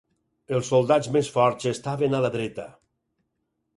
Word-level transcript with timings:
Els 0.59 0.69
soldats 0.71 1.11
més 1.17 1.29
forts 1.37 1.69
estaven 1.73 2.17
a 2.21 2.23
la 2.25 2.33
dreta. 2.39 2.67